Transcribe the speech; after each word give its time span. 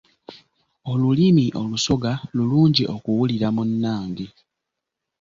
Olulimi 0.91 1.45
olusoga 1.61 2.11
lulungi 2.35 2.83
okuwulira 2.95 3.47
munnange. 3.55 4.27